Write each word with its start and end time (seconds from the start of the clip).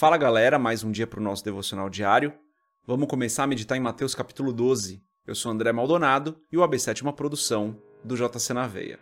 Fala 0.00 0.16
galera, 0.16 0.58
mais 0.58 0.82
um 0.82 0.90
dia 0.90 1.06
para 1.06 1.20
o 1.20 1.22
nosso 1.22 1.44
devocional 1.44 1.90
diário. 1.90 2.32
Vamos 2.86 3.06
começar 3.06 3.44
a 3.44 3.46
meditar 3.46 3.76
em 3.76 3.82
Mateus 3.82 4.14
capítulo 4.14 4.50
12. 4.50 5.04
Eu 5.26 5.34
sou 5.34 5.52
André 5.52 5.72
Maldonado 5.72 6.40
e 6.50 6.56
o 6.56 6.62
AB7 6.62 7.00
é 7.00 7.02
uma 7.02 7.12
produção 7.12 7.76
do 8.02 8.16
JC 8.16 8.54
na 8.54 8.66
Veia. 8.66 8.98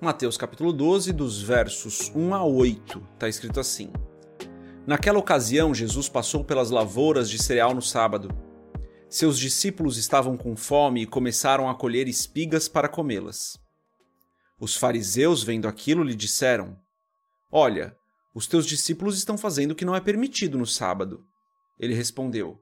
Mateus 0.00 0.36
capítulo 0.36 0.72
12, 0.72 1.12
dos 1.12 1.40
versos 1.40 2.10
1 2.12 2.34
a 2.34 2.44
8, 2.44 3.00
está 3.14 3.28
escrito 3.28 3.60
assim: 3.60 3.92
Naquela 4.84 5.20
ocasião, 5.20 5.72
Jesus 5.72 6.08
passou 6.08 6.42
pelas 6.42 6.70
lavouras 6.70 7.30
de 7.30 7.40
cereal 7.40 7.72
no 7.74 7.80
sábado. 7.80 8.28
Seus 9.08 9.38
discípulos 9.38 9.96
estavam 9.98 10.36
com 10.36 10.56
fome 10.56 11.02
e 11.02 11.06
começaram 11.06 11.70
a 11.70 11.76
colher 11.76 12.08
espigas 12.08 12.66
para 12.66 12.88
comê-las. 12.88 13.62
Os 14.64 14.74
fariseus, 14.74 15.42
vendo 15.42 15.68
aquilo, 15.68 16.02
lhe 16.02 16.14
disseram: 16.14 16.74
Olha, 17.52 17.94
os 18.34 18.46
teus 18.46 18.64
discípulos 18.64 19.18
estão 19.18 19.36
fazendo 19.36 19.72
o 19.72 19.74
que 19.74 19.84
não 19.84 19.94
é 19.94 20.00
permitido 20.00 20.56
no 20.56 20.64
sábado. 20.64 21.22
Ele 21.78 21.92
respondeu: 21.92 22.58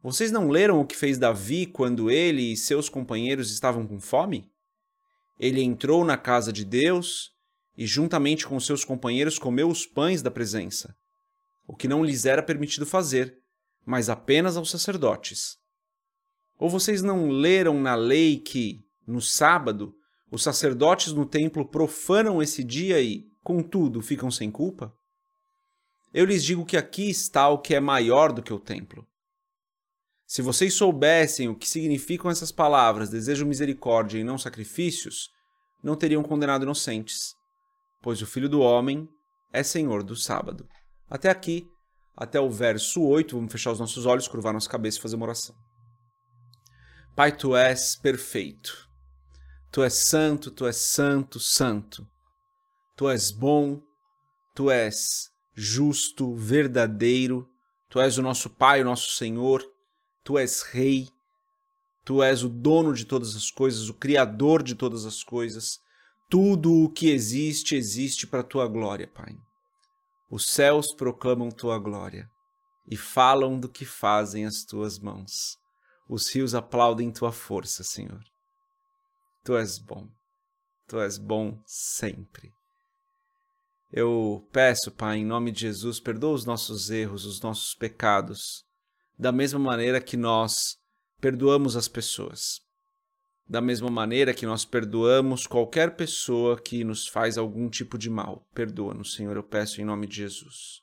Vocês 0.00 0.30
não 0.30 0.48
leram 0.48 0.80
o 0.80 0.86
que 0.86 0.96
fez 0.96 1.18
Davi 1.18 1.66
quando 1.66 2.08
ele 2.08 2.52
e 2.52 2.56
seus 2.56 2.88
companheiros 2.88 3.50
estavam 3.50 3.84
com 3.84 3.98
fome? 3.98 4.48
Ele 5.40 5.60
entrou 5.60 6.04
na 6.04 6.16
casa 6.16 6.52
de 6.52 6.64
Deus 6.64 7.32
e, 7.76 7.84
juntamente 7.84 8.46
com 8.46 8.60
seus 8.60 8.84
companheiros, 8.84 9.36
comeu 9.36 9.68
os 9.68 9.84
pães 9.84 10.22
da 10.22 10.30
presença, 10.30 10.94
o 11.66 11.74
que 11.74 11.88
não 11.88 12.04
lhes 12.04 12.26
era 12.26 12.44
permitido 12.44 12.86
fazer, 12.86 13.42
mas 13.84 14.08
apenas 14.08 14.56
aos 14.56 14.70
sacerdotes. 14.70 15.58
Ou 16.56 16.70
vocês 16.70 17.02
não 17.02 17.28
leram 17.28 17.80
na 17.80 17.96
lei 17.96 18.38
que, 18.38 18.84
no 19.04 19.20
sábado, 19.20 19.96
os 20.30 20.42
sacerdotes 20.42 21.12
no 21.12 21.26
templo 21.26 21.66
profanam 21.66 22.42
esse 22.42 22.62
dia 22.62 23.00
e, 23.00 23.26
contudo, 23.42 24.00
ficam 24.00 24.30
sem 24.30 24.50
culpa? 24.50 24.94
Eu 26.12 26.24
lhes 26.24 26.44
digo 26.44 26.64
que 26.64 26.76
aqui 26.76 27.08
está 27.08 27.48
o 27.48 27.58
que 27.58 27.74
é 27.74 27.80
maior 27.80 28.32
do 28.32 28.42
que 28.42 28.52
o 28.52 28.58
templo. 28.58 29.06
Se 30.26 30.42
vocês 30.42 30.74
soubessem 30.74 31.48
o 31.48 31.56
que 31.56 31.68
significam 31.68 32.30
essas 32.30 32.52
palavras, 32.52 33.10
desejo 33.10 33.46
misericórdia 33.46 34.18
e 34.18 34.24
não 34.24 34.38
sacrifícios, 34.38 35.28
não 35.82 35.96
teriam 35.96 36.22
condenado 36.22 36.62
inocentes, 36.62 37.34
pois 38.00 38.22
o 38.22 38.26
Filho 38.26 38.48
do 38.48 38.60
Homem 38.60 39.08
é 39.52 39.62
Senhor 39.62 40.02
do 40.02 40.14
sábado. 40.14 40.68
Até 41.08 41.30
aqui, 41.30 41.66
até 42.16 42.38
o 42.38 42.50
verso 42.50 43.02
8, 43.02 43.34
vamos 43.34 43.50
fechar 43.50 43.72
os 43.72 43.80
nossos 43.80 44.06
olhos, 44.06 44.28
curvar 44.28 44.52
nossa 44.52 44.70
cabeça 44.70 44.98
e 44.98 45.02
fazer 45.02 45.16
uma 45.16 45.26
oração. 45.26 45.54
Pai, 47.16 47.36
tu 47.36 47.56
és 47.56 47.96
perfeito. 47.96 48.89
Tu 49.72 49.84
és 49.84 49.94
santo, 49.94 50.50
tu 50.50 50.66
és 50.66 50.76
santo, 50.76 51.38
santo. 51.38 52.06
Tu 52.96 53.08
és 53.08 53.30
bom, 53.30 53.80
tu 54.54 54.68
és 54.68 55.30
justo, 55.54 56.34
verdadeiro. 56.34 57.48
Tu 57.88 58.00
és 58.00 58.18
o 58.18 58.22
nosso 58.22 58.50
Pai, 58.50 58.82
o 58.82 58.84
nosso 58.84 59.12
Senhor. 59.12 59.64
Tu 60.24 60.38
és 60.38 60.62
Rei. 60.62 61.08
Tu 62.04 62.20
és 62.22 62.42
o 62.42 62.48
dono 62.48 62.92
de 62.92 63.04
todas 63.04 63.36
as 63.36 63.50
coisas, 63.50 63.88
o 63.88 63.94
Criador 63.94 64.62
de 64.62 64.74
todas 64.74 65.06
as 65.06 65.22
coisas. 65.22 65.78
Tudo 66.28 66.72
o 66.72 66.90
que 66.90 67.10
existe, 67.10 67.76
existe 67.76 68.26
para 68.26 68.40
a 68.40 68.44
tua 68.44 68.66
glória, 68.66 69.06
Pai. 69.06 69.36
Os 70.28 70.48
céus 70.48 70.92
proclamam 70.92 71.50
tua 71.50 71.78
glória 71.78 72.28
e 72.88 72.96
falam 72.96 73.58
do 73.58 73.68
que 73.68 73.84
fazem 73.84 74.46
as 74.46 74.64
tuas 74.64 74.98
mãos. 74.98 75.58
Os 76.08 76.28
rios 76.28 76.56
aplaudem 76.56 77.12
tua 77.12 77.30
força, 77.30 77.84
Senhor. 77.84 78.20
Tu 79.42 79.56
és 79.56 79.78
bom. 79.78 80.08
Tu 80.86 81.00
és 81.00 81.18
bom 81.18 81.62
sempre. 81.66 82.52
Eu 83.92 84.46
peço, 84.52 84.92
Pai, 84.92 85.18
em 85.18 85.24
nome 85.24 85.50
de 85.50 85.62
Jesus, 85.62 85.98
perdoa 85.98 86.34
os 86.34 86.44
nossos 86.44 86.90
erros, 86.90 87.24
os 87.24 87.40
nossos 87.40 87.74
pecados, 87.74 88.64
da 89.18 89.32
mesma 89.32 89.58
maneira 89.58 90.00
que 90.00 90.16
nós 90.16 90.78
perdoamos 91.20 91.76
as 91.76 91.88
pessoas. 91.88 92.60
Da 93.48 93.60
mesma 93.60 93.90
maneira 93.90 94.32
que 94.32 94.46
nós 94.46 94.64
perdoamos 94.64 95.46
qualquer 95.46 95.96
pessoa 95.96 96.60
que 96.60 96.84
nos 96.84 97.08
faz 97.08 97.36
algum 97.36 97.68
tipo 97.68 97.98
de 97.98 98.08
mal. 98.08 98.46
Perdoa-nos, 98.54 99.14
Senhor, 99.14 99.36
eu 99.36 99.42
peço 99.42 99.80
em 99.80 99.84
nome 99.84 100.06
de 100.06 100.16
Jesus. 100.16 100.82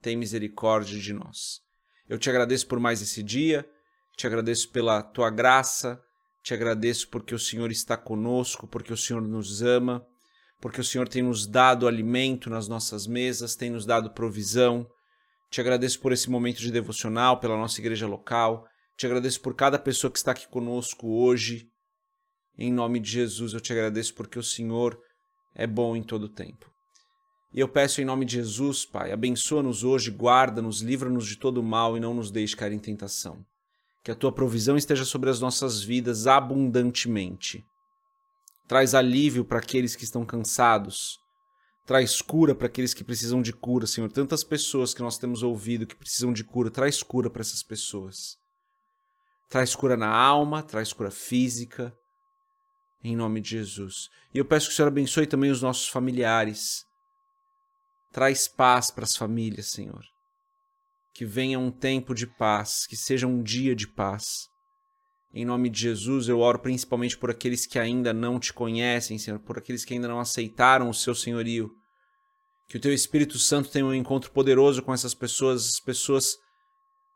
Tem 0.00 0.16
misericórdia 0.16 1.00
de 1.00 1.12
nós. 1.12 1.60
Eu 2.08 2.16
te 2.16 2.30
agradeço 2.30 2.68
por 2.68 2.78
mais 2.78 3.02
esse 3.02 3.24
dia, 3.24 3.68
te 4.16 4.24
agradeço 4.24 4.70
pela 4.70 5.02
tua 5.02 5.30
graça, 5.30 6.00
te 6.46 6.54
agradeço 6.54 7.08
porque 7.08 7.34
o 7.34 7.40
Senhor 7.40 7.72
está 7.72 7.96
conosco, 7.96 8.68
porque 8.68 8.92
o 8.92 8.96
Senhor 8.96 9.20
nos 9.20 9.62
ama, 9.62 10.06
porque 10.60 10.80
o 10.80 10.84
Senhor 10.84 11.08
tem 11.08 11.20
nos 11.20 11.44
dado 11.44 11.88
alimento 11.88 12.48
nas 12.48 12.68
nossas 12.68 13.04
mesas, 13.04 13.56
tem 13.56 13.68
nos 13.68 13.84
dado 13.84 14.12
provisão. 14.12 14.86
Te 15.50 15.60
agradeço 15.60 15.98
por 15.98 16.12
esse 16.12 16.30
momento 16.30 16.58
de 16.58 16.70
devocional, 16.70 17.40
pela 17.40 17.56
nossa 17.56 17.80
igreja 17.80 18.06
local. 18.06 18.64
Te 18.96 19.06
agradeço 19.06 19.40
por 19.40 19.56
cada 19.56 19.76
pessoa 19.76 20.08
que 20.08 20.18
está 20.18 20.30
aqui 20.30 20.46
conosco 20.46 21.08
hoje. 21.20 21.66
Em 22.56 22.72
nome 22.72 23.00
de 23.00 23.10
Jesus, 23.10 23.52
eu 23.52 23.60
te 23.60 23.72
agradeço 23.72 24.14
porque 24.14 24.38
o 24.38 24.42
Senhor 24.44 24.96
é 25.52 25.66
bom 25.66 25.96
em 25.96 26.02
todo 26.04 26.28
tempo. 26.28 26.70
E 27.52 27.58
eu 27.58 27.68
peço 27.68 28.00
em 28.00 28.04
nome 28.04 28.24
de 28.24 28.34
Jesus, 28.34 28.86
Pai, 28.86 29.10
abençoa-nos 29.10 29.82
hoje, 29.82 30.12
guarda-nos, 30.12 30.80
livra-nos 30.80 31.26
de 31.26 31.38
todo 31.38 31.60
mal 31.60 31.96
e 31.96 32.00
não 32.00 32.14
nos 32.14 32.30
deixe 32.30 32.54
cair 32.54 32.72
em 32.72 32.78
tentação 32.78 33.44
que 34.06 34.12
a 34.12 34.14
tua 34.14 34.30
provisão 34.30 34.76
esteja 34.76 35.04
sobre 35.04 35.28
as 35.30 35.40
nossas 35.40 35.82
vidas 35.82 36.28
abundantemente. 36.28 37.66
Traz 38.68 38.94
alívio 38.94 39.44
para 39.44 39.58
aqueles 39.58 39.96
que 39.96 40.04
estão 40.04 40.24
cansados. 40.24 41.18
Traz 41.84 42.22
cura 42.22 42.54
para 42.54 42.68
aqueles 42.68 42.94
que 42.94 43.02
precisam 43.02 43.42
de 43.42 43.52
cura, 43.52 43.84
Senhor. 43.84 44.08
Tantas 44.12 44.44
pessoas 44.44 44.94
que 44.94 45.02
nós 45.02 45.18
temos 45.18 45.42
ouvido 45.42 45.88
que 45.88 45.96
precisam 45.96 46.32
de 46.32 46.44
cura, 46.44 46.70
traz 46.70 47.02
cura 47.02 47.28
para 47.28 47.40
essas 47.40 47.64
pessoas. 47.64 48.38
Traz 49.48 49.74
cura 49.74 49.96
na 49.96 50.14
alma, 50.14 50.62
traz 50.62 50.92
cura 50.92 51.10
física, 51.10 51.92
em 53.02 53.16
nome 53.16 53.40
de 53.40 53.50
Jesus. 53.50 54.08
E 54.32 54.38
eu 54.38 54.44
peço 54.44 54.68
que 54.68 54.72
o 54.72 54.76
Senhor 54.76 54.86
abençoe 54.86 55.26
também 55.26 55.50
os 55.50 55.62
nossos 55.62 55.88
familiares. 55.88 56.86
Traz 58.12 58.46
paz 58.46 58.88
para 58.88 59.02
as 59.02 59.16
famílias, 59.16 59.66
Senhor 59.66 60.15
que 61.16 61.24
venha 61.24 61.58
um 61.58 61.70
tempo 61.70 62.14
de 62.14 62.26
paz, 62.26 62.86
que 62.86 62.94
seja 62.94 63.26
um 63.26 63.42
dia 63.42 63.74
de 63.74 63.88
paz. 63.88 64.50
Em 65.32 65.46
nome 65.46 65.70
de 65.70 65.80
Jesus, 65.80 66.28
eu 66.28 66.40
oro 66.40 66.58
principalmente 66.58 67.16
por 67.16 67.30
aqueles 67.30 67.66
que 67.66 67.78
ainda 67.78 68.12
não 68.12 68.38
te 68.38 68.52
conhecem, 68.52 69.18
Senhor, 69.18 69.40
por 69.40 69.56
aqueles 69.56 69.82
que 69.82 69.94
ainda 69.94 70.08
não 70.08 70.20
aceitaram 70.20 70.90
o 70.90 70.94
seu 70.94 71.14
senhorio. 71.14 71.70
Que 72.68 72.76
o 72.76 72.80
teu 72.80 72.92
Espírito 72.92 73.38
Santo 73.38 73.70
tenha 73.70 73.86
um 73.86 73.94
encontro 73.94 74.30
poderoso 74.30 74.82
com 74.82 74.92
essas 74.92 75.14
pessoas, 75.14 75.66
as 75.66 75.80
pessoas 75.80 76.36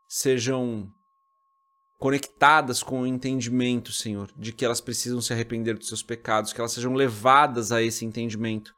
sejam 0.07 0.91
conectadas 1.99 2.81
com 2.81 3.01
o 3.01 3.07
entendimento, 3.07 3.93
Senhor, 3.93 4.31
de 4.35 4.51
que 4.51 4.65
elas 4.65 4.81
precisam 4.81 5.21
se 5.21 5.31
arrepender 5.31 5.77
dos 5.77 5.89
seus 5.89 6.01
pecados, 6.01 6.51
que 6.51 6.59
elas 6.59 6.71
sejam 6.71 6.95
levadas 6.95 7.71
a 7.71 7.83
esse 7.83 8.03
entendimento 8.03 8.73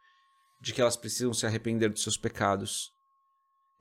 de 0.59 0.73
que 0.73 0.81
elas 0.81 0.97
precisam 0.97 1.33
se 1.33 1.45
arrepender 1.45 1.89
dos 1.89 2.03
seus 2.03 2.17
pecados. 2.17 2.92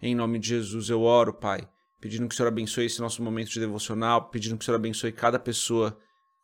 Em 0.05 0.17
nome 0.17 0.41
de 0.41 0.49
Jesus 0.49 0.91
eu 0.91 1.03
oro, 1.03 1.33
Pai, 1.33 1.69
pedindo 2.01 2.27
que 2.27 2.35
o 2.35 2.37
Senhor 2.37 2.49
abençoe 2.49 2.87
esse 2.87 3.01
nosso 3.01 3.23
momento 3.23 3.51
de 3.51 3.61
devocional, 3.61 4.31
pedindo 4.31 4.59
que 4.59 4.63
o 4.63 4.67
Senhor 4.67 4.77
abençoe 4.77 5.13
cada 5.13 5.39
pessoa 5.39 5.97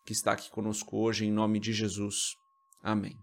que 0.07 0.13
está 0.13 0.31
aqui 0.31 0.49
conosco 0.49 0.97
hoje, 0.97 1.27
em 1.27 1.33
nome 1.33 1.59
de 1.59 1.73
Jesus. 1.73 2.37
Amém. 2.81 3.19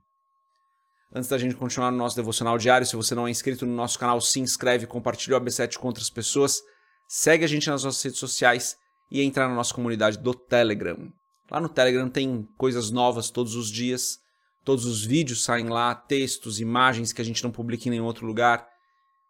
Antes 1.14 1.30
da 1.30 1.38
gente 1.38 1.56
continuar 1.56 1.90
no 1.90 1.98
nosso 1.98 2.18
devocional 2.18 2.58
diário, 2.58 2.86
se 2.86 2.98
você 2.98 3.16
não 3.16 3.26
é 3.26 3.32
inscrito 3.32 3.66
no 3.66 3.74
nosso 3.74 3.98
canal, 3.98 4.20
se 4.20 4.42
inscreve, 4.42 4.86
compartilha 4.86 5.38
o 5.38 5.40
AB7 5.40 5.78
com 5.78 5.88
outras 5.88 6.10
pessoas, 6.10 6.62
segue 7.08 7.46
a 7.46 7.48
gente 7.48 7.70
nas 7.70 7.86
nossas 7.86 8.04
redes 8.04 8.20
sociais 8.20 8.76
e 9.10 9.22
entra 9.22 9.48
na 9.48 9.56
nossa 9.56 9.74
comunidade 9.74 10.18
do 10.18 10.34
Telegram. 10.34 11.14
Lá 11.50 11.62
no 11.62 11.70
Telegram 11.70 12.10
tem 12.10 12.46
coisas 12.58 12.92
novas 12.92 13.30
todos 13.30 13.56
os 13.56 13.72
dias, 13.72 14.20
todos 14.66 14.84
os 14.84 15.06
vídeos 15.06 15.46
saem 15.46 15.70
lá, 15.70 15.96
textos, 15.96 16.60
imagens 16.60 17.14
que 17.14 17.22
a 17.22 17.26
gente 17.26 17.42
não 17.42 17.52
publica 17.52 17.88
em 17.88 17.92
nenhum 17.92 18.06
outro 18.06 18.28
lugar. 18.28 18.75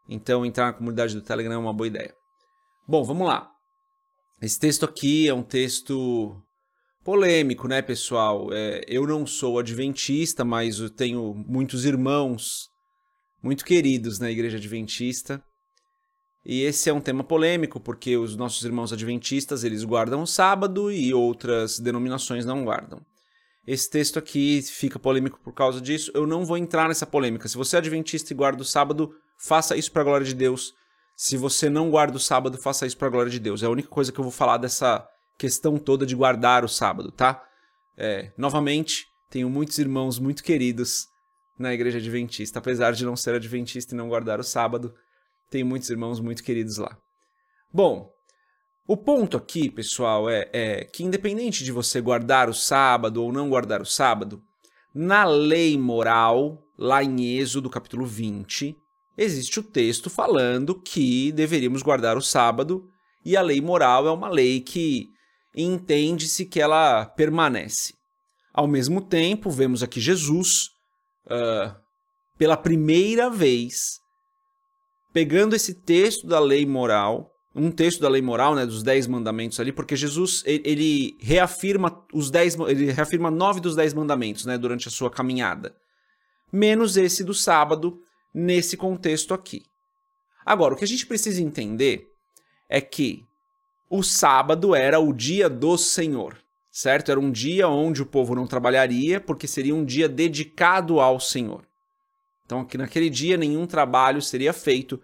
Então, 0.07 0.45
entrar 0.45 0.67
na 0.67 0.73
comunidade 0.73 1.15
do 1.15 1.21
Telegram 1.21 1.55
é 1.55 1.57
uma 1.57 1.73
boa 1.73 1.87
ideia. 1.87 2.13
Bom, 2.87 3.03
vamos 3.03 3.27
lá. 3.27 3.51
Esse 4.41 4.59
texto 4.59 4.85
aqui 4.85 5.27
é 5.27 5.33
um 5.33 5.41
texto 5.41 6.39
polêmico, 7.03 7.67
né, 7.67 7.81
pessoal? 7.81 8.49
É, 8.51 8.83
eu 8.87 9.07
não 9.07 9.25
sou 9.25 9.59
adventista, 9.59 10.43
mas 10.43 10.79
eu 10.79 10.89
tenho 10.89 11.33
muitos 11.47 11.85
irmãos 11.85 12.69
muito 13.41 13.63
queridos 13.63 14.19
na 14.19 14.29
igreja 14.29 14.57
adventista. 14.57 15.43
E 16.45 16.61
esse 16.61 16.89
é 16.89 16.93
um 16.93 17.01
tema 17.01 17.23
polêmico, 17.23 17.79
porque 17.79 18.17
os 18.17 18.35
nossos 18.35 18.63
irmãos 18.63 18.93
adventistas, 18.93 19.63
eles 19.63 19.83
guardam 19.83 20.21
o 20.21 20.27
sábado 20.27 20.91
e 20.91 21.11
outras 21.11 21.79
denominações 21.79 22.45
não 22.45 22.63
guardam. 22.63 23.01
Esse 23.67 23.89
texto 23.89 24.19
aqui 24.19 24.61
fica 24.61 24.99
polêmico 24.99 25.39
por 25.43 25.53
causa 25.53 25.81
disso. 25.81 26.11
Eu 26.13 26.27
não 26.27 26.45
vou 26.45 26.57
entrar 26.57 26.87
nessa 26.87 27.05
polêmica. 27.05 27.47
Se 27.47 27.57
você 27.57 27.75
é 27.75 27.79
adventista 27.79 28.31
e 28.31 28.35
guarda 28.35 28.61
o 28.61 28.65
sábado, 28.65 29.15
faça 29.37 29.75
isso 29.75 29.91
para 29.91 30.01
a 30.01 30.05
glória 30.05 30.25
de 30.25 30.35
Deus. 30.35 30.73
Se 31.15 31.35
você 31.35 31.69
não 31.69 31.89
guarda 31.89 32.17
o 32.17 32.19
sábado, 32.19 32.57
faça 32.57 32.85
isso 32.85 32.97
para 32.97 33.07
a 33.07 33.11
glória 33.11 33.31
de 33.31 33.39
Deus. 33.39 33.63
É 33.63 33.65
a 33.65 33.69
única 33.69 33.87
coisa 33.87 34.11
que 34.11 34.19
eu 34.19 34.23
vou 34.23 34.31
falar 34.31 34.57
dessa 34.57 35.07
questão 35.37 35.77
toda 35.77 36.05
de 36.05 36.15
guardar 36.15 36.63
o 36.63 36.69
sábado, 36.69 37.11
tá? 37.11 37.41
É, 37.97 38.31
novamente, 38.37 39.07
tenho 39.29 39.49
muitos 39.49 39.77
irmãos 39.79 40.19
muito 40.19 40.43
queridos 40.43 41.07
na 41.57 41.73
igreja 41.73 41.97
adventista, 41.97 42.59
apesar 42.59 42.91
de 42.91 43.05
não 43.05 43.15
ser 43.15 43.33
adventista 43.33 43.95
e 43.95 43.97
não 43.97 44.09
guardar 44.09 44.39
o 44.39 44.43
sábado. 44.43 44.93
Tenho 45.49 45.65
muitos 45.65 45.89
irmãos 45.89 46.19
muito 46.19 46.43
queridos 46.43 46.77
lá. 46.77 46.97
Bom, 47.73 48.11
o 48.87 48.95
ponto 48.95 49.35
aqui, 49.35 49.69
pessoal, 49.69 50.29
é, 50.29 50.47
é, 50.53 50.85
que 50.85 51.03
independente 51.03 51.63
de 51.63 51.71
você 51.71 51.99
guardar 51.99 52.49
o 52.49 52.53
sábado 52.53 53.23
ou 53.23 53.31
não 53.31 53.49
guardar 53.49 53.81
o 53.81 53.85
sábado, 53.85 54.43
na 54.93 55.25
lei 55.25 55.75
moral, 55.75 56.63
lá 56.77 57.03
em 57.03 57.37
Êxodo 57.37 57.67
capítulo 57.67 58.05
20, 58.05 58.77
existe 59.17 59.59
o 59.59 59.63
texto 59.63 60.07
falando 60.07 60.79
que 60.79 61.31
deveríamos 61.31 61.81
guardar 61.81 62.15
o 62.15 62.21
sábado, 62.21 62.87
e 63.25 63.35
a 63.35 63.41
lei 63.41 63.59
moral 63.59 64.07
é 64.07 64.11
uma 64.11 64.29
lei 64.29 64.61
que 64.61 65.07
entende-se 65.55 66.45
que 66.45 66.61
ela 66.61 67.05
permanece. 67.05 67.93
Ao 68.53 68.67
mesmo 68.67 69.01
tempo, 69.01 69.49
vemos 69.49 69.81
aqui 69.81 69.99
Jesus, 69.99 70.69
uh, 71.25 71.75
pela 72.37 72.55
primeira 72.55 73.31
vez, 73.31 73.99
pegando 75.11 75.55
esse 75.55 75.73
texto 75.73 76.27
da 76.27 76.39
lei 76.39 76.67
moral 76.67 77.34
um 77.55 77.71
texto 77.71 78.01
da 78.01 78.09
lei 78.09 78.21
moral, 78.21 78.53
né, 78.53 78.65
dos 78.65 78.83
dez 78.83 79.07
mandamentos 79.07 79.59
ali, 79.59 79.71
porque 79.71 79.95
Jesus 79.95 80.43
ele 80.45 81.15
reafirma 81.21 82.05
os 82.13 82.29
dez, 82.29 82.55
ele 82.67 82.91
reafirma 82.91 83.31
nove 83.31 83.61
dos 83.61 83.75
dez 83.75 83.93
mandamentos, 83.93 84.45
né, 84.45 84.57
durante 84.57 84.89
a 84.89 84.91
sua 84.91 85.09
caminhada, 85.09 85.73
menos 86.51 86.97
esse 86.97 87.23
do 87.23 87.33
sábado 87.33 88.01
nesse 88.33 88.75
contexto 88.75 89.33
aqui. 89.33 89.63
Agora, 90.45 90.73
o 90.73 90.77
que 90.77 90.83
a 90.83 90.87
gente 90.87 91.07
precisa 91.07 91.41
entender 91.41 92.11
é 92.67 92.81
que 92.81 93.25
o 93.89 94.03
sábado 94.03 94.75
era 94.75 94.99
o 94.99 95.13
dia 95.13 95.49
do 95.49 95.77
Senhor, 95.77 96.37
certo? 96.69 97.09
Era 97.09 97.19
um 97.19 97.31
dia 97.31 97.69
onde 97.69 98.01
o 98.01 98.05
povo 98.05 98.35
não 98.35 98.45
trabalharia, 98.45 99.21
porque 99.21 99.47
seria 99.47 99.73
um 99.73 99.85
dia 99.85 100.09
dedicado 100.09 100.99
ao 100.99 101.19
Senhor. 101.19 101.65
Então, 102.45 102.59
aqui 102.59 102.77
naquele 102.77 103.09
dia 103.09 103.37
nenhum 103.37 103.65
trabalho 103.65 104.21
seria 104.21 104.53
feito 104.53 105.01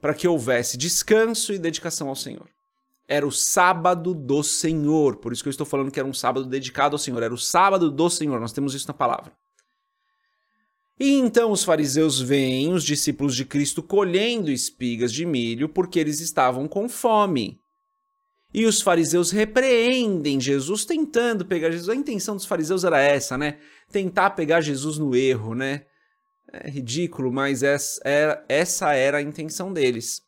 para 0.00 0.14
que 0.14 0.28
houvesse 0.28 0.76
descanso 0.76 1.52
e 1.52 1.58
dedicação 1.58 2.08
ao 2.08 2.16
Senhor. 2.16 2.48
Era 3.08 3.26
o 3.26 3.32
sábado 3.32 4.14
do 4.14 4.42
Senhor, 4.42 5.16
por 5.16 5.32
isso 5.32 5.42
que 5.42 5.48
eu 5.48 5.52
estou 5.52 5.66
falando 5.66 5.90
que 5.90 6.00
era 6.00 6.08
um 6.08 6.14
sábado 6.14 6.46
dedicado 6.46 6.94
ao 6.94 6.98
Senhor, 6.98 7.22
era 7.22 7.32
o 7.32 7.38
sábado 7.38 7.90
do 7.90 8.10
Senhor, 8.10 8.40
nós 8.40 8.52
temos 8.52 8.74
isso 8.74 8.88
na 8.88 8.94
palavra. 8.94 9.32
E 10.98 11.12
então 11.12 11.52
os 11.52 11.62
fariseus 11.62 12.20
veem 12.20 12.72
os 12.72 12.82
discípulos 12.82 13.36
de 13.36 13.44
Cristo 13.44 13.82
colhendo 13.82 14.50
espigas 14.50 15.12
de 15.12 15.26
milho 15.26 15.68
porque 15.68 15.98
eles 15.98 16.20
estavam 16.20 16.66
com 16.66 16.88
fome. 16.88 17.60
E 18.54 18.64
os 18.64 18.80
fariseus 18.80 19.30
repreendem 19.30 20.40
Jesus, 20.40 20.86
tentando 20.86 21.44
pegar 21.44 21.70
Jesus. 21.70 21.90
A 21.90 21.94
intenção 21.94 22.34
dos 22.34 22.46
fariseus 22.46 22.84
era 22.84 22.98
essa, 22.98 23.36
né? 23.36 23.58
Tentar 23.92 24.30
pegar 24.30 24.62
Jesus 24.62 24.96
no 24.96 25.14
erro, 25.14 25.54
né? 25.54 25.84
É 26.62 26.70
ridículo, 26.70 27.32
mas 27.32 27.62
essa 27.62 28.00
era, 28.04 28.44
essa 28.48 28.92
era 28.94 29.18
a 29.18 29.22
intenção 29.22 29.72
deles. 29.72 30.22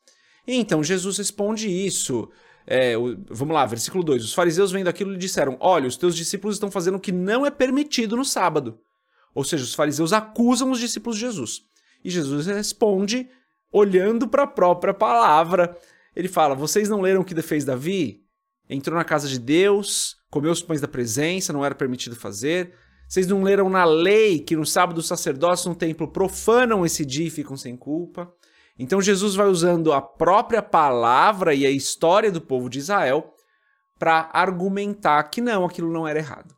então 0.46 0.82
Jesus 0.82 1.18
responde 1.18 1.68
isso. 1.68 2.28
É, 2.66 2.94
vamos 3.30 3.54
lá, 3.54 3.64
versículo 3.64 4.04
2. 4.04 4.24
Os 4.24 4.34
fariseus 4.34 4.70
vendo 4.70 4.88
aquilo 4.88 5.12
lhe 5.12 5.18
disseram: 5.18 5.56
Olha, 5.58 5.88
os 5.88 5.96
teus 5.96 6.14
discípulos 6.14 6.56
estão 6.56 6.70
fazendo 6.70 6.96
o 6.96 7.00
que 7.00 7.12
não 7.12 7.46
é 7.46 7.50
permitido 7.50 8.16
no 8.16 8.24
sábado. 8.24 8.78
Ou 9.34 9.42
seja, 9.44 9.64
os 9.64 9.74
fariseus 9.74 10.12
acusam 10.12 10.70
os 10.70 10.78
discípulos 10.78 11.16
de 11.16 11.24
Jesus. 11.24 11.62
E 12.04 12.10
Jesus 12.10 12.46
responde 12.46 13.28
olhando 13.72 14.28
para 14.28 14.42
a 14.42 14.46
própria 14.46 14.92
palavra. 14.92 15.76
Ele 16.14 16.28
fala: 16.28 16.54
Vocês 16.54 16.88
não 16.88 17.00
leram 17.00 17.22
o 17.22 17.24
que 17.24 17.40
fez 17.40 17.64
Davi? 17.64 18.22
Entrou 18.68 18.96
na 18.96 19.04
casa 19.04 19.28
de 19.28 19.38
Deus, 19.38 20.16
comeu 20.30 20.52
os 20.52 20.62
pães 20.62 20.80
da 20.80 20.88
presença, 20.88 21.52
não 21.52 21.64
era 21.64 21.74
permitido 21.74 22.14
fazer. 22.14 22.74
Vocês 23.08 23.26
não 23.26 23.42
leram 23.42 23.70
na 23.70 23.86
lei 23.86 24.38
que 24.38 24.54
no 24.54 24.66
sábado 24.66 24.98
os 24.98 25.08
sacerdotes 25.08 25.64
no 25.64 25.74
templo 25.74 26.06
profanam 26.06 26.84
esse 26.84 27.06
dia 27.06 27.26
e 27.26 27.30
ficam 27.30 27.56
sem 27.56 27.74
culpa? 27.74 28.30
Então 28.78 29.00
Jesus 29.00 29.34
vai 29.34 29.48
usando 29.48 29.94
a 29.94 30.02
própria 30.02 30.62
palavra 30.62 31.54
e 31.54 31.64
a 31.64 31.70
história 31.70 32.30
do 32.30 32.40
povo 32.40 32.68
de 32.68 32.78
Israel 32.78 33.32
para 33.98 34.28
argumentar 34.32 35.22
que 35.24 35.40
não, 35.40 35.64
aquilo 35.64 35.90
não 35.90 36.06
era 36.06 36.18
errado. 36.18 36.54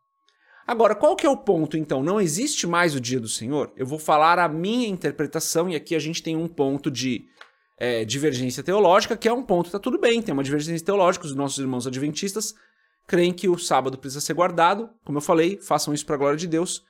Agora, 0.66 0.94
qual 0.94 1.14
que 1.14 1.24
é 1.24 1.30
o 1.30 1.36
ponto 1.36 1.76
então? 1.76 2.02
Não 2.02 2.20
existe 2.20 2.66
mais 2.66 2.96
o 2.96 3.00
dia 3.00 3.20
do 3.20 3.28
Senhor? 3.28 3.72
Eu 3.76 3.86
vou 3.86 3.98
falar 3.98 4.38
a 4.38 4.48
minha 4.48 4.88
interpretação 4.88 5.68
e 5.68 5.76
aqui 5.76 5.94
a 5.94 6.00
gente 6.00 6.22
tem 6.22 6.36
um 6.36 6.48
ponto 6.48 6.90
de 6.90 7.24
é, 7.78 8.04
divergência 8.04 8.62
teológica, 8.62 9.16
que 9.16 9.28
é 9.28 9.32
um 9.32 9.42
ponto, 9.42 9.70
tá 9.70 9.78
tudo 9.78 9.98
bem, 9.98 10.20
tem 10.20 10.32
uma 10.32 10.44
divergência 10.44 10.84
teológica, 10.84 11.26
os 11.26 11.34
nossos 11.34 11.58
irmãos 11.58 11.86
adventistas 11.86 12.54
creem 13.10 13.32
que 13.32 13.48
o 13.48 13.58
sábado 13.58 13.98
precisa 13.98 14.20
ser 14.20 14.34
guardado. 14.34 14.88
Como 15.04 15.18
eu 15.18 15.22
falei, 15.22 15.58
façam 15.60 15.92
isso 15.92 16.06
para 16.06 16.14
a 16.14 16.18
glória 16.18 16.38
de 16.38 16.46
Deus. 16.46 16.84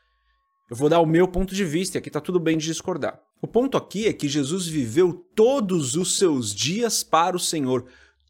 Eu 0.71 0.77
vou 0.77 0.91
dar 0.91 1.01
o 1.01 1.07
meu 1.07 1.27
ponto 1.27 1.55
de 1.55 1.65
vista 1.65 1.97
e 1.97 1.99
aqui 1.99 2.11
está 2.11 2.21
tudo 2.21 2.39
bem 2.39 2.59
de 2.59 2.67
discordar. 2.67 3.19
O 3.41 3.47
ponto 3.47 3.79
aqui 3.79 4.07
é 4.07 4.13
que 4.13 4.29
Jesus 4.29 4.67
viveu 4.67 5.15
todos 5.35 5.95
os 5.95 6.19
seus 6.19 6.55
dias 6.55 7.03
para 7.03 7.35
o 7.35 7.41
Senhor. 7.41 7.87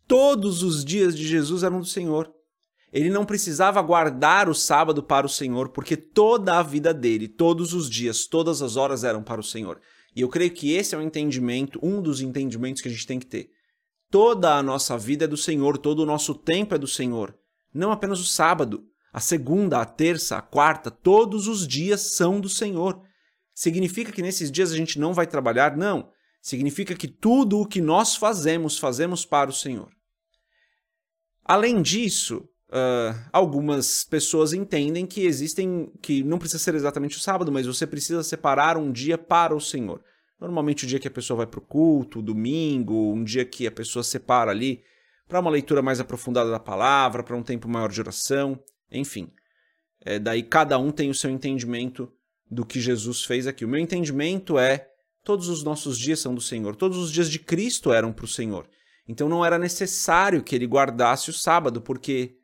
Todos 0.06 0.62
os 0.62 0.84
dias 0.84 1.16
de 1.16 1.26
Jesus 1.26 1.64
eram 1.64 1.80
do 1.80 1.84
Senhor. 1.84 2.32
Ele 2.92 3.10
não 3.10 3.24
precisava 3.24 3.82
guardar 3.82 4.48
o 4.48 4.54
sábado 4.54 5.02
para 5.02 5.26
o 5.26 5.28
Senhor, 5.28 5.70
porque 5.70 5.96
toda 5.96 6.60
a 6.60 6.62
vida 6.62 6.94
dele, 6.94 7.26
todos 7.26 7.74
os 7.74 7.90
dias, 7.90 8.24
todas 8.24 8.62
as 8.62 8.76
horas 8.76 9.02
eram 9.02 9.20
para 9.20 9.40
o 9.40 9.44
Senhor. 9.44 9.80
E 10.14 10.20
eu 10.20 10.28
creio 10.28 10.52
que 10.52 10.72
esse 10.74 10.94
é 10.94 10.98
o 10.98 11.02
entendimento, 11.02 11.80
um 11.82 12.00
dos 12.00 12.20
entendimentos 12.20 12.80
que 12.80 12.86
a 12.88 12.90
gente 12.92 13.06
tem 13.06 13.18
que 13.18 13.26
ter. 13.26 13.50
Toda 14.08 14.54
a 14.54 14.62
nossa 14.62 14.96
vida 14.96 15.24
é 15.24 15.28
do 15.28 15.36
Senhor, 15.36 15.76
todo 15.76 16.04
o 16.04 16.06
nosso 16.06 16.36
tempo 16.36 16.72
é 16.72 16.78
do 16.78 16.86
Senhor. 16.86 17.34
Não 17.72 17.92
apenas 17.92 18.20
o 18.20 18.24
sábado, 18.24 18.84
a 19.12 19.20
segunda, 19.20 19.80
a 19.80 19.84
terça, 19.84 20.36
a 20.36 20.42
quarta, 20.42 20.90
todos 20.90 21.48
os 21.48 21.66
dias 21.66 22.12
são 22.12 22.40
do 22.40 22.48
Senhor. 22.48 23.00
Significa 23.54 24.12
que 24.12 24.22
nesses 24.22 24.50
dias 24.50 24.72
a 24.72 24.76
gente 24.76 24.98
não 24.98 25.12
vai 25.12 25.26
trabalhar? 25.26 25.76
Não. 25.76 26.10
Significa 26.40 26.94
que 26.94 27.08
tudo 27.08 27.60
o 27.60 27.66
que 27.66 27.80
nós 27.80 28.16
fazemos, 28.16 28.78
fazemos 28.78 29.24
para 29.24 29.50
o 29.50 29.54
Senhor. 29.54 29.90
Além 31.44 31.82
disso, 31.82 32.48
uh, 32.68 33.28
algumas 33.32 34.04
pessoas 34.04 34.52
entendem 34.52 35.04
que 35.04 35.22
existem, 35.26 35.92
que 36.00 36.22
não 36.22 36.38
precisa 36.38 36.62
ser 36.62 36.74
exatamente 36.74 37.16
o 37.16 37.20
sábado, 37.20 37.52
mas 37.52 37.66
você 37.66 37.86
precisa 37.86 38.22
separar 38.22 38.76
um 38.76 38.90
dia 38.90 39.18
para 39.18 39.54
o 39.54 39.60
Senhor. 39.60 40.02
Normalmente 40.40 40.84
o 40.84 40.88
dia 40.88 40.98
que 40.98 41.08
a 41.08 41.10
pessoa 41.10 41.38
vai 41.38 41.46
para 41.46 41.58
o 41.58 41.62
culto, 41.62 42.22
domingo, 42.22 43.12
um 43.12 43.22
dia 43.22 43.44
que 43.44 43.66
a 43.66 43.72
pessoa 43.72 44.02
separa 44.02 44.50
ali 44.50 44.82
para 45.30 45.40
uma 45.40 45.50
leitura 45.50 45.80
mais 45.80 46.00
aprofundada 46.00 46.50
da 46.50 46.58
palavra, 46.58 47.22
para 47.22 47.36
um 47.36 47.42
tempo 47.42 47.68
maior 47.68 47.90
de 47.90 48.00
oração, 48.00 48.60
enfim. 48.90 49.30
É, 50.04 50.18
daí 50.18 50.42
cada 50.42 50.76
um 50.76 50.90
tem 50.90 51.08
o 51.08 51.14
seu 51.14 51.30
entendimento 51.30 52.12
do 52.50 52.66
que 52.66 52.80
Jesus 52.80 53.24
fez 53.24 53.46
aqui. 53.46 53.64
O 53.64 53.68
meu 53.68 53.80
entendimento 53.80 54.58
é: 54.58 54.88
todos 55.24 55.48
os 55.48 55.62
nossos 55.62 55.96
dias 55.96 56.18
são 56.18 56.34
do 56.34 56.40
Senhor, 56.40 56.74
todos 56.74 56.98
os 56.98 57.12
dias 57.12 57.30
de 57.30 57.38
Cristo 57.38 57.92
eram 57.92 58.12
para 58.12 58.24
o 58.24 58.28
Senhor. 58.28 58.68
Então 59.06 59.28
não 59.28 59.44
era 59.44 59.58
necessário 59.58 60.42
que 60.42 60.54
ele 60.54 60.66
guardasse 60.66 61.30
o 61.30 61.32
sábado, 61.32 61.80
porque 61.80 62.36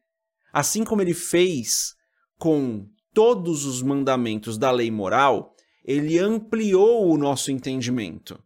assim 0.52 0.85
como 0.85 1.02
ele 1.02 1.14
fez 1.14 1.95
com 2.38 2.88
todos 3.12 3.64
os 3.64 3.83
mandamentos 3.83 4.57
da 4.57 4.71
lei 4.71 4.90
moral, 4.90 5.55
ele 5.85 6.19
ampliou 6.19 7.11
o 7.11 7.19
nosso 7.19 7.50
entendimento. 7.50 8.38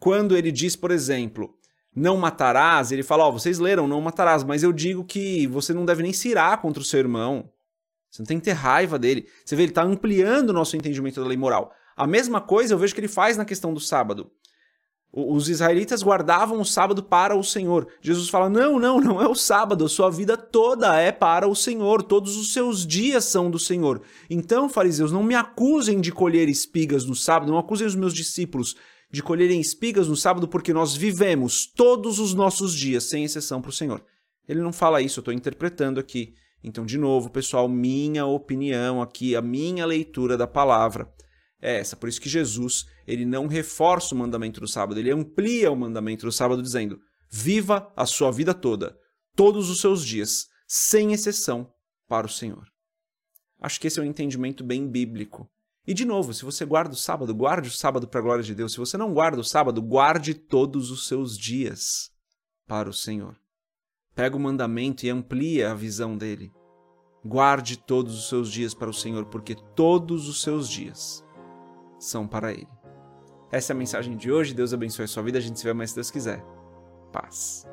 Quando 0.00 0.36
ele 0.36 0.50
diz, 0.50 0.74
por 0.74 0.90
exemplo, 0.90 1.56
não 1.94 2.16
matarás, 2.16 2.90
ele 2.90 3.02
fala, 3.02 3.24
ó, 3.24 3.28
oh, 3.28 3.32
vocês 3.32 3.58
leram 3.58 3.86
não 3.86 4.00
matarás, 4.00 4.42
mas 4.42 4.62
eu 4.62 4.72
digo 4.72 5.04
que 5.04 5.46
você 5.46 5.72
não 5.72 5.84
deve 5.84 6.02
nem 6.02 6.12
se 6.12 6.28
irar 6.28 6.60
contra 6.60 6.82
o 6.82 6.84
seu 6.84 6.98
irmão. 6.98 7.48
Você 8.10 8.22
não 8.22 8.26
tem 8.26 8.38
que 8.38 8.44
ter 8.44 8.52
raiva 8.52 8.98
dele. 8.98 9.26
Você 9.44 9.56
vê, 9.56 9.62
ele 9.62 9.70
está 9.70 9.82
ampliando 9.82 10.50
o 10.50 10.52
nosso 10.52 10.76
entendimento 10.76 11.20
da 11.20 11.26
lei 11.26 11.36
moral. 11.36 11.72
A 11.96 12.06
mesma 12.06 12.40
coisa 12.40 12.74
eu 12.74 12.78
vejo 12.78 12.94
que 12.94 13.00
ele 13.00 13.08
faz 13.08 13.36
na 13.36 13.44
questão 13.44 13.72
do 13.72 13.80
sábado. 13.80 14.30
Os 15.16 15.48
israelitas 15.48 16.02
guardavam 16.02 16.60
o 16.60 16.64
sábado 16.64 17.00
para 17.00 17.36
o 17.36 17.44
Senhor. 17.44 17.86
Jesus 18.00 18.28
fala: 18.28 18.50
não, 18.50 18.80
não, 18.80 19.00
não 19.00 19.22
é 19.22 19.28
o 19.28 19.34
sábado, 19.34 19.84
a 19.84 19.88
sua 19.88 20.10
vida 20.10 20.36
toda 20.36 20.96
é 21.00 21.12
para 21.12 21.46
o 21.46 21.54
Senhor, 21.54 22.02
todos 22.02 22.36
os 22.36 22.52
seus 22.52 22.84
dias 22.84 23.24
são 23.24 23.48
do 23.48 23.58
Senhor. 23.58 24.02
Então, 24.28 24.68
fariseus, 24.68 25.12
não 25.12 25.22
me 25.22 25.36
acusem 25.36 26.00
de 26.00 26.10
colher 26.10 26.48
espigas 26.48 27.04
no 27.04 27.14
sábado, 27.14 27.52
não 27.52 27.58
acusem 27.58 27.86
os 27.86 27.94
meus 27.94 28.12
discípulos 28.12 28.74
de 29.14 29.22
colherem 29.22 29.60
espigas 29.60 30.08
no 30.08 30.16
sábado, 30.16 30.48
porque 30.48 30.72
nós 30.72 30.96
vivemos 30.96 31.66
todos 31.66 32.18
os 32.18 32.34
nossos 32.34 32.74
dias, 32.74 33.04
sem 33.04 33.22
exceção, 33.22 33.62
para 33.62 33.68
o 33.68 33.72
Senhor. 33.72 34.04
Ele 34.48 34.60
não 34.60 34.72
fala 34.72 35.00
isso, 35.00 35.20
eu 35.20 35.22
estou 35.22 35.32
interpretando 35.32 36.00
aqui. 36.00 36.34
Então, 36.62 36.84
de 36.84 36.98
novo, 36.98 37.30
pessoal, 37.30 37.68
minha 37.68 38.26
opinião 38.26 39.00
aqui, 39.00 39.36
a 39.36 39.40
minha 39.40 39.86
leitura 39.86 40.36
da 40.36 40.48
palavra 40.48 41.08
é 41.62 41.78
essa. 41.78 41.96
Por 41.96 42.08
isso 42.08 42.20
que 42.20 42.28
Jesus, 42.28 42.86
ele 43.06 43.24
não 43.24 43.46
reforça 43.46 44.14
o 44.14 44.18
mandamento 44.18 44.60
do 44.60 44.66
sábado, 44.66 44.98
ele 44.98 45.12
amplia 45.12 45.70
o 45.70 45.76
mandamento 45.76 46.26
do 46.26 46.32
sábado, 46.32 46.60
dizendo: 46.60 46.98
viva 47.30 47.92
a 47.96 48.06
sua 48.06 48.32
vida 48.32 48.52
toda, 48.52 48.98
todos 49.36 49.70
os 49.70 49.80
seus 49.80 50.04
dias, 50.04 50.48
sem 50.66 51.12
exceção, 51.12 51.70
para 52.08 52.26
o 52.26 52.30
Senhor. 52.30 52.66
Acho 53.60 53.80
que 53.80 53.86
esse 53.86 54.00
é 54.00 54.02
um 54.02 54.06
entendimento 54.06 54.64
bem 54.64 54.90
bíblico. 54.90 55.48
E 55.86 55.92
de 55.92 56.04
novo, 56.04 56.32
se 56.32 56.44
você 56.44 56.64
guarda 56.64 56.94
o 56.94 56.96
sábado, 56.96 57.34
guarde 57.34 57.68
o 57.68 57.72
sábado 57.72 58.08
para 58.08 58.20
a 58.20 58.22
glória 58.22 58.42
de 58.42 58.54
Deus. 58.54 58.72
Se 58.72 58.78
você 58.78 58.96
não 58.96 59.12
guarda 59.12 59.40
o 59.40 59.44
sábado, 59.44 59.82
guarde 59.82 60.32
todos 60.32 60.90
os 60.90 61.06
seus 61.06 61.36
dias 61.36 62.10
para 62.66 62.88
o 62.88 62.92
Senhor. 62.92 63.36
Pega 64.14 64.36
o 64.36 64.40
mandamento 64.40 65.04
e 65.04 65.10
amplia 65.10 65.70
a 65.70 65.74
visão 65.74 66.16
dele. 66.16 66.52
Guarde 67.24 67.76
todos 67.76 68.16
os 68.16 68.28
seus 68.28 68.50
dias 68.50 68.74
para 68.74 68.88
o 68.88 68.94
Senhor, 68.94 69.26
porque 69.26 69.54
todos 69.74 70.28
os 70.28 70.42
seus 70.42 70.68
dias 70.68 71.24
são 71.98 72.26
para 72.26 72.52
Ele. 72.52 72.68
Essa 73.50 73.72
é 73.72 73.74
a 73.74 73.78
mensagem 73.78 74.16
de 74.16 74.32
hoje. 74.32 74.54
Deus 74.54 74.72
abençoe 74.72 75.04
a 75.04 75.08
sua 75.08 75.22
vida. 75.22 75.38
A 75.38 75.40
gente 75.40 75.58
se 75.58 75.64
vê 75.64 75.72
mais 75.72 75.90
se 75.90 75.96
Deus 75.96 76.10
quiser. 76.10 76.44
Paz. 77.12 77.66